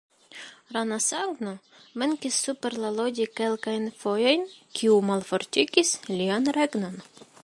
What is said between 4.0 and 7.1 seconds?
fojojn, kio malfortigis lian regnon.